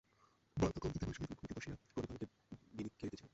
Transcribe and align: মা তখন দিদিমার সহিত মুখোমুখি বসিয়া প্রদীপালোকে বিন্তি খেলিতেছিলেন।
মা 0.57 0.67
তখন 0.75 0.89
দিদিমার 0.93 1.15
সহিত 1.17 1.29
মুখোমুখি 1.31 1.53
বসিয়া 1.57 1.75
প্রদীপালোকে 1.85 2.25
বিন্তি 2.75 2.95
খেলিতেছিলেন। 2.99 3.29